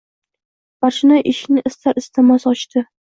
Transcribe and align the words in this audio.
Barchinoy 0.85 1.21
eshikni 1.33 1.65
istar-istamas 1.73 2.49
ochdi. 2.55 2.85